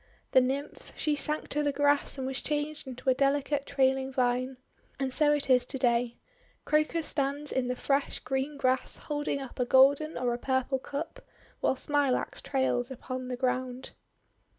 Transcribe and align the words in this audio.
The 0.31 0.41
Nymph, 0.41 0.91
she 0.95 1.15
sank 1.15 1.47
to 1.49 1.61
the 1.61 1.71
grass 1.71 2.17
and 2.17 2.25
was 2.25 2.41
changed 2.41 2.87
into 2.87 3.07
a 3.11 3.13
delicate 3.13 3.67
trailing 3.67 4.11
vine. 4.11 4.57
And 4.99 5.13
so 5.13 5.31
it 5.31 5.47
is 5.47 5.67
to 5.67 5.77
day. 5.77 6.17
Crocus 6.65 7.05
stands 7.05 7.51
in 7.51 7.67
the 7.67 7.75
fresh, 7.75 8.17
green 8.19 8.57
grass 8.57 8.97
holding 8.97 9.39
up 9.39 9.59
a 9.59 9.65
golden 9.67 10.17
or 10.17 10.33
a 10.33 10.39
purple 10.39 10.79
cup, 10.79 11.19
while 11.59 11.75
Smilax 11.75 12.41
trails 12.41 12.89
upon 12.89 13.27
the 13.27 13.37
ground. 13.37 13.91